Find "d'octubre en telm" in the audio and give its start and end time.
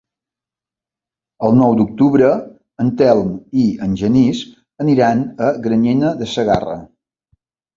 1.81-3.29